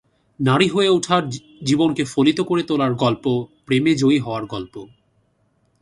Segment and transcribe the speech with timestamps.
[0.39, 1.23] নারীর হয়ে ওঠার,
[1.63, 3.25] জীবনকে ফলিত করে তোলার গল্প,
[3.65, 4.75] প্রেমের জয়ী হওয়ার গল্প।